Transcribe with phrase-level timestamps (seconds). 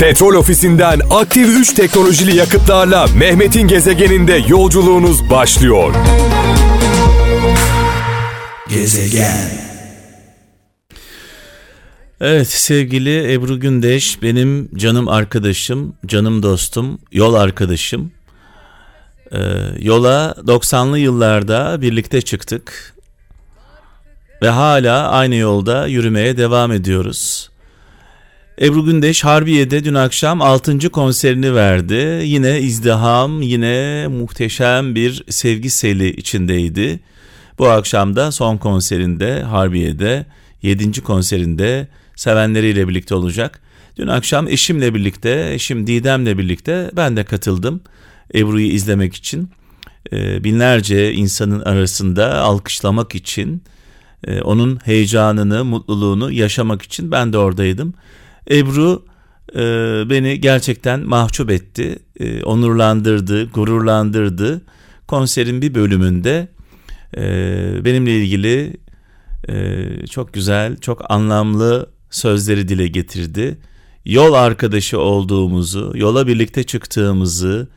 [0.00, 5.94] Petrol ofisinden aktif 3 teknolojili yakıtlarla Mehmet'in gezegeninde yolculuğunuz başlıyor.
[8.68, 9.50] Gezegen
[12.20, 18.12] Evet sevgili Ebru Gündeş benim canım arkadaşım, canım dostum, yol arkadaşım.
[19.32, 19.38] Ee,
[19.80, 22.94] yola 90'lı yıllarda birlikte çıktık
[24.42, 27.53] ve hala aynı yolda yürümeye devam ediyoruz.
[28.60, 30.90] Ebru Gündeş Harbiye'de dün akşam 6.
[30.90, 32.22] konserini verdi.
[32.24, 37.00] Yine izdiham, yine muhteşem bir sevgi seli içindeydi.
[37.58, 40.26] Bu akşam da son konserinde Harbiye'de
[40.62, 41.00] 7.
[41.00, 43.60] konserinde sevenleriyle birlikte olacak.
[43.96, 47.80] Dün akşam eşimle birlikte, eşim Didem'le birlikte ben de katıldım
[48.34, 49.50] Ebru'yu izlemek için.
[50.12, 53.62] Ee, binlerce insanın arasında alkışlamak için,
[54.26, 57.94] e, onun heyecanını, mutluluğunu yaşamak için ben de oradaydım.
[58.50, 59.04] Ebru
[59.54, 59.60] e,
[60.10, 64.62] beni gerçekten mahcup etti, e, onurlandırdı, gururlandırdı.
[65.06, 66.48] Konserin bir bölümünde
[67.16, 67.20] e,
[67.84, 68.76] benimle ilgili
[69.48, 73.58] e, çok güzel, çok anlamlı sözleri dile getirdi.
[74.04, 77.68] Yol arkadaşı olduğumuzu, yola birlikte çıktığımızı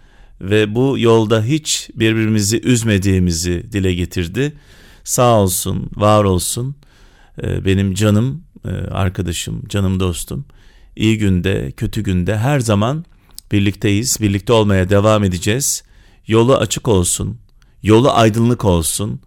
[0.42, 4.54] ve bu yolda hiç birbirimizi üzmediğimizi dile getirdi.
[5.04, 6.76] Sağ olsun, var olsun.
[7.44, 10.46] E, benim canım e, arkadaşım, canım dostum
[10.98, 13.06] iyi günde, kötü günde her zaman
[13.52, 14.18] birlikteyiz.
[14.22, 15.84] Birlikte olmaya devam edeceğiz.
[16.28, 17.38] Yolu açık olsun,
[17.84, 19.20] yolu aydınlık olsun.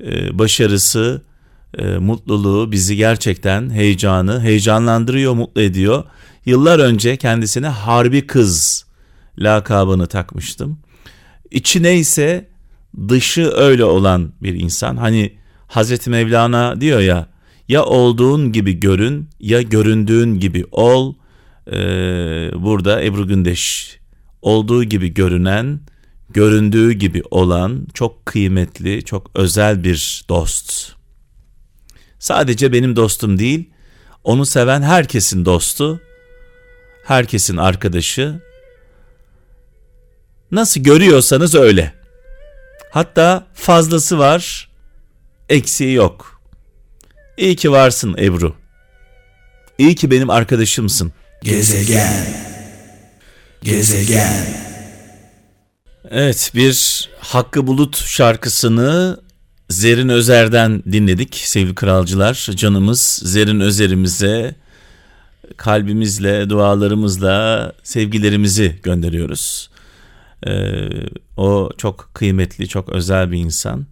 [0.00, 1.22] Ee, başarısı,
[1.78, 6.04] e, mutluluğu bizi gerçekten heyecanı, heyecanlandırıyor, mutlu ediyor.
[6.46, 8.84] Yıllar önce kendisine Harbi Kız
[9.38, 10.78] lakabını takmıştım.
[11.50, 12.48] İçi neyse
[13.08, 14.96] dışı öyle olan bir insan.
[14.96, 15.32] Hani
[15.66, 17.26] Hazreti Mevlana diyor ya
[17.68, 21.14] ya olduğun gibi görün ya göründüğün gibi ol.
[21.66, 21.72] Ee,
[22.54, 23.98] burada Ebru Gündeş
[24.42, 25.80] olduğu gibi görünen,
[26.30, 30.92] göründüğü gibi olan çok kıymetli, çok özel bir dost.
[32.18, 33.70] Sadece benim dostum değil,
[34.24, 36.00] onu seven herkesin dostu,
[37.04, 38.40] herkesin arkadaşı.
[40.50, 41.94] Nasıl görüyorsanız öyle.
[42.90, 44.68] Hatta fazlası var,
[45.48, 46.37] eksiği yok.''
[47.38, 48.54] İyi ki varsın Ebru.
[49.78, 51.12] İyi ki benim arkadaşımsın.
[51.42, 52.26] Gezegen.
[53.62, 54.46] Gezegen.
[56.10, 59.20] Evet bir Hakkı Bulut şarkısını
[59.68, 62.48] Zerin Özer'den dinledik sevgili kralcılar.
[62.56, 64.54] Canımız Zerin Özer'imize
[65.56, 69.70] kalbimizle, dualarımızla sevgilerimizi gönderiyoruz.
[70.46, 70.88] Ee,
[71.36, 73.86] o çok kıymetli, çok özel bir insan.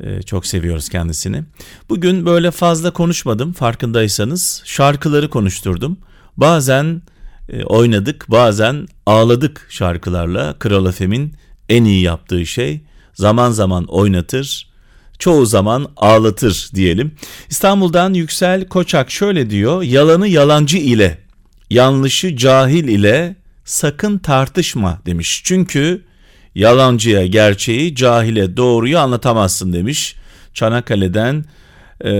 [0.00, 1.42] Ee, çok seviyoruz kendisini.
[1.88, 4.62] Bugün böyle fazla konuşmadım farkındaysanız.
[4.64, 5.98] Şarkıları konuşturdum.
[6.36, 7.02] Bazen
[7.48, 10.58] e, oynadık, bazen ağladık şarkılarla.
[10.58, 11.34] Kral Efem'in
[11.68, 12.80] en iyi yaptığı şey
[13.14, 14.68] zaman zaman oynatır,
[15.18, 17.14] çoğu zaman ağlatır diyelim.
[17.48, 19.82] İstanbul'dan Yüksel Koçak şöyle diyor.
[19.82, 21.18] Yalanı yalancı ile,
[21.70, 25.42] yanlışı cahil ile sakın tartışma demiş.
[25.44, 26.04] Çünkü
[26.54, 30.16] Yalancıya gerçeği, cahile doğruyu anlatamazsın demiş.
[30.54, 31.44] Çanakkale'den
[32.00, 32.12] e,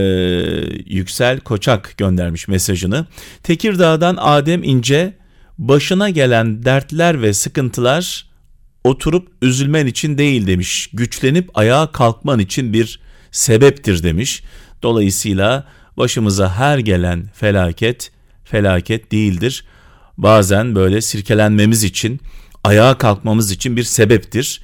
[0.86, 3.06] Yüksel Koçak göndermiş mesajını.
[3.42, 5.12] Tekirdağ'dan Adem İnce
[5.58, 8.26] başına gelen dertler ve sıkıntılar
[8.84, 10.90] oturup üzülmen için değil demiş.
[10.92, 14.42] Güçlenip ayağa kalkman için bir sebeptir demiş.
[14.82, 15.66] Dolayısıyla
[15.96, 18.12] başımıza her gelen felaket
[18.44, 19.64] felaket değildir.
[20.18, 22.20] Bazen böyle sirkelenmemiz için
[22.64, 24.60] ayağa kalkmamız için bir sebeptir.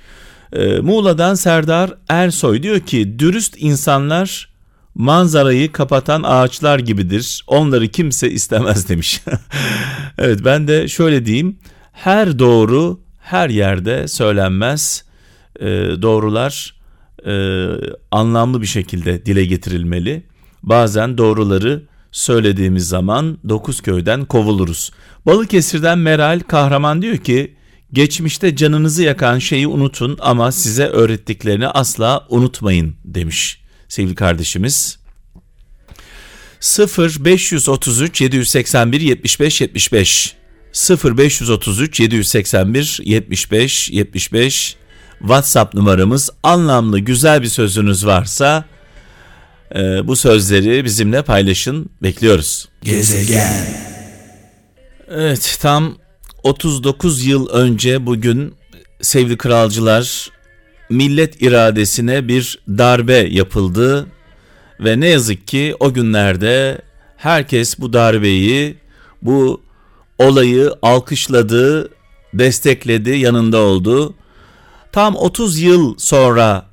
[0.52, 4.50] Ee, Muğla'dan Serdar Ersoy diyor ki dürüst insanlar
[4.94, 7.44] manzarayı kapatan ağaçlar gibidir.
[7.46, 9.22] Onları kimse istemez demiş.
[10.18, 11.58] evet ben de şöyle diyeyim.
[11.92, 15.04] Her doğru her yerde söylenmez.
[15.60, 15.66] Ee,
[16.02, 16.74] doğrular
[17.26, 17.66] e,
[18.10, 20.22] anlamlı bir şekilde dile getirilmeli.
[20.62, 21.82] Bazen doğruları
[22.12, 24.90] söylediğimiz zaman dokuz köyden kovuluruz.
[25.26, 27.54] Balıkesir'den Meral Kahraman diyor ki
[27.92, 34.98] Geçmişte canınızı yakan şeyi unutun ama size öğrettiklerini asla unutmayın demiş sevgili kardeşimiz.
[36.60, 40.34] 0 533 781 75 75
[40.72, 44.76] 0 533 781 75 75
[45.18, 48.64] WhatsApp numaramız anlamlı güzel bir sözünüz varsa
[49.74, 52.68] e, bu sözleri bizimle paylaşın bekliyoruz.
[52.82, 53.66] Gezegen.
[55.10, 55.98] Evet tam
[56.42, 58.54] 39 yıl önce bugün
[59.00, 60.30] sevgili kralcılar
[60.90, 64.06] millet iradesine bir darbe yapıldı
[64.80, 66.80] ve ne yazık ki o günlerde
[67.16, 68.76] herkes bu darbeyi
[69.22, 69.62] bu
[70.18, 71.90] olayı alkışladı,
[72.34, 74.14] destekledi, yanında oldu.
[74.92, 76.66] Tam 30 yıl sonra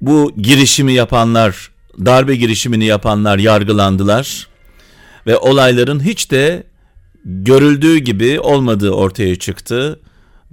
[0.00, 1.70] bu girişimi yapanlar,
[2.04, 4.48] darbe girişimini yapanlar yargılandılar
[5.26, 6.64] ve olayların hiç de
[7.24, 10.00] görüldüğü gibi olmadığı ortaya çıktı.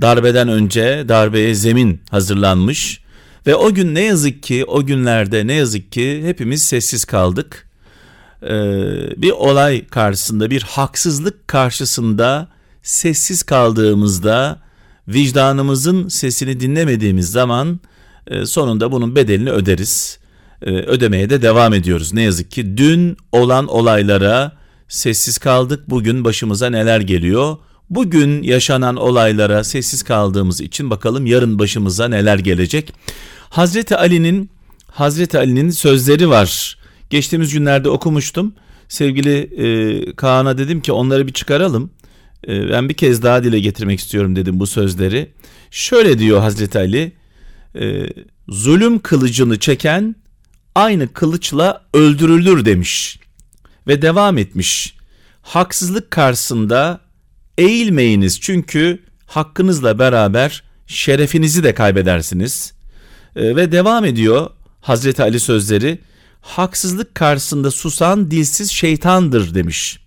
[0.01, 3.01] Darbeden önce darbeye zemin hazırlanmış
[3.47, 7.69] ve o gün ne yazık ki o günlerde ne yazık ki hepimiz sessiz kaldık.
[8.43, 8.49] Ee,
[9.17, 12.47] bir olay karşısında bir haksızlık karşısında
[12.83, 14.59] sessiz kaldığımızda
[15.07, 17.79] vicdanımızın sesini dinlemediğimiz zaman
[18.27, 20.19] e, sonunda bunun bedelini öderiz.
[20.61, 22.13] E, ödemeye de devam ediyoruz.
[22.13, 24.51] Ne yazık ki dün olan olaylara
[24.87, 25.89] sessiz kaldık.
[25.89, 27.57] Bugün başımıza neler geliyor?
[27.89, 32.93] Bugün yaşanan olaylara sessiz kaldığımız için bakalım yarın başımıza neler gelecek.
[33.49, 34.49] Hazreti Ali'nin
[34.87, 36.77] Hazreti Ali'nin sözleri var.
[37.09, 38.53] Geçtiğimiz günlerde okumuştum.
[38.87, 41.91] Sevgili e, Kaan'a dedim ki onları bir çıkaralım.
[42.47, 45.31] E, ben bir kez daha dile getirmek istiyorum dedim bu sözleri.
[45.71, 47.11] Şöyle diyor Hazreti Ali.
[47.79, 48.07] E,
[48.49, 50.15] zulüm kılıcını çeken
[50.75, 53.19] aynı kılıçla öldürülür demiş.
[53.87, 54.95] Ve devam etmiş.
[55.41, 56.99] Haksızlık karşısında
[57.57, 62.73] eğilmeyiniz çünkü hakkınızla beraber şerefinizi de kaybedersiniz.
[63.35, 64.49] E, ve devam ediyor
[64.81, 65.99] Hazreti Ali sözleri.
[66.41, 69.99] Haksızlık karşısında susan dilsiz şeytandır demiş.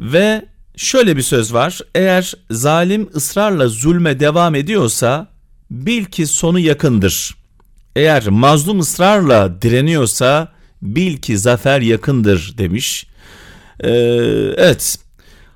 [0.00, 0.44] Ve
[0.76, 1.80] şöyle bir söz var.
[1.94, 5.28] Eğer zalim ısrarla zulme devam ediyorsa
[5.70, 7.34] bil ki sonu yakındır.
[7.96, 10.53] Eğer mazlum ısrarla direniyorsa
[10.84, 13.06] bil ki zafer yakındır demiş.
[13.80, 13.90] Ee,
[14.56, 14.98] evet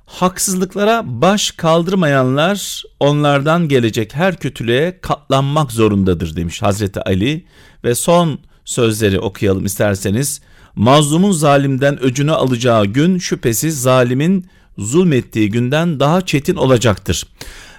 [0.06, 7.44] haksızlıklara baş kaldırmayanlar onlardan gelecek her kötülüğe katlanmak zorundadır demiş Hazreti Ali
[7.84, 10.40] ve son sözleri okuyalım isterseniz.
[10.74, 14.46] Mazlumun zalimden öcünü alacağı gün şüphesiz zalimin
[14.78, 17.26] zulmettiği günden daha çetin olacaktır.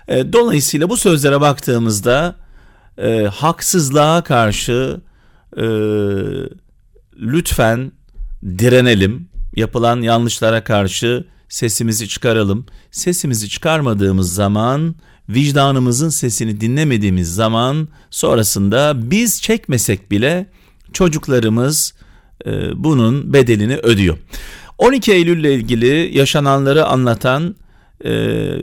[0.07, 2.35] E, dolayısıyla bu sözlere baktığımızda
[2.97, 5.01] e, haksızlığa karşı
[5.57, 5.63] e,
[7.21, 7.91] lütfen
[8.43, 9.29] direnelim.
[9.55, 12.65] Yapılan yanlışlara karşı sesimizi çıkaralım.
[12.91, 14.95] Sesimizi çıkarmadığımız zaman,
[15.29, 20.45] vicdanımızın sesini dinlemediğimiz zaman sonrasında biz çekmesek bile
[20.93, 21.93] çocuklarımız
[22.45, 22.51] e,
[22.83, 24.17] bunun bedelini ödüyor.
[24.77, 27.55] 12 Eylül ile ilgili yaşananları anlatan
[28.05, 28.11] e,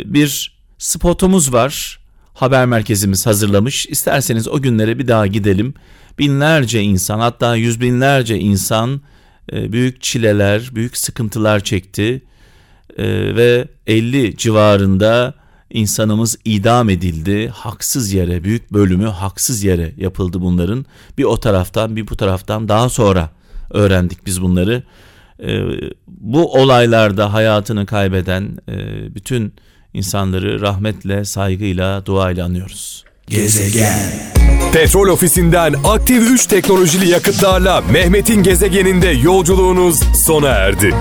[0.05, 2.01] bir spotumuz var.
[2.35, 3.87] Haber merkezimiz hazırlamış.
[3.87, 5.75] İsterseniz o günlere bir daha gidelim.
[6.19, 9.01] Binlerce insan hatta yüz binlerce insan
[9.53, 12.23] e, büyük çileler, büyük sıkıntılar çekti.
[12.97, 15.35] E, ve 50 civarında
[15.71, 17.49] insanımız idam edildi.
[17.49, 20.87] Haksız yere, büyük bölümü haksız yere yapıldı bunların.
[21.19, 23.31] Bir o taraftan bir bu taraftan daha sonra
[23.71, 24.83] öğrendik biz bunları.
[25.41, 25.61] E,
[26.09, 28.59] bu olaylarda hayatını kaybeden
[29.15, 29.55] bütün
[29.95, 33.05] insanları rahmetle, saygıyla, duayla anıyoruz.
[33.27, 34.36] Gezegen.
[34.73, 40.95] Petrol ofisinden aktif 3 teknolojili yakıtlarla Mehmet'in gezegeninde yolculuğunuz sona erdi.